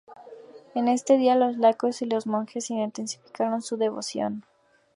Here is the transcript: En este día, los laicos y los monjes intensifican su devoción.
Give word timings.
En 0.73 0.87
este 0.87 1.15
día, 1.19 1.35
los 1.35 1.57
laicos 1.59 2.01
y 2.01 2.05
los 2.05 2.25
monjes 2.25 2.71
intensifican 2.71 3.61
su 3.61 3.77
devoción. 3.77 4.43